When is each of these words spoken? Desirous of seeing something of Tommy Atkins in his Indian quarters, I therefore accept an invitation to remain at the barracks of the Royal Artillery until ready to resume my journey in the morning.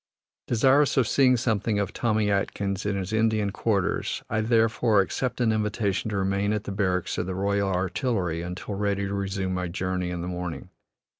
Desirous 0.47 0.97
of 0.97 1.07
seeing 1.07 1.37
something 1.37 1.77
of 1.77 1.93
Tommy 1.93 2.31
Atkins 2.31 2.87
in 2.87 2.95
his 2.97 3.13
Indian 3.13 3.51
quarters, 3.51 4.23
I 4.31 4.41
therefore 4.41 4.99
accept 4.99 5.39
an 5.39 5.51
invitation 5.51 6.09
to 6.09 6.17
remain 6.17 6.53
at 6.53 6.63
the 6.63 6.71
barracks 6.71 7.19
of 7.19 7.27
the 7.27 7.35
Royal 7.35 7.69
Artillery 7.69 8.41
until 8.41 8.73
ready 8.73 9.05
to 9.05 9.13
resume 9.13 9.53
my 9.53 9.67
journey 9.67 10.09
in 10.09 10.21
the 10.21 10.27
morning. 10.27 10.71